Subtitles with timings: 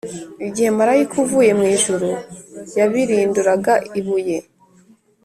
[0.47, 2.09] igihe marayika uvuye mu ijuru
[2.77, 4.37] yabirinduraga ibuye,